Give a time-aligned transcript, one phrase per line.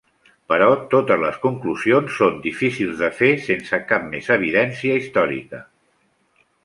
[0.51, 5.61] Però totes les conclusions són difícils de fer sense cap més evidència històrica.